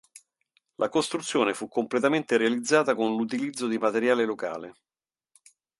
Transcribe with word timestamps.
La 0.77 0.89
costruzione 0.89 1.53
fu 1.53 1.67
completamente 1.67 2.35
realizzata 2.35 2.95
con 2.95 3.15
l'utilizzo 3.15 3.67
di 3.67 3.77
materiale 3.77 4.25
locale. 4.25 4.73